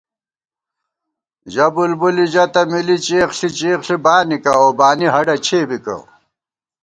ژہ 1.53 1.65
بُلبُلی 1.73 2.25
ژہ 2.33 2.45
تہ 2.53 2.61
مِلی 2.71 2.97
چېخ 3.05 3.29
ݪی 3.37 3.49
چېخ 3.57 3.79
ݪی 3.87 3.97
بانِکہ 4.03 4.51
اؤ 4.59 4.69
بانی 4.79 5.07
ہڈہ 5.13 5.35
چھے 5.45 5.59
بِکہ 5.69 5.97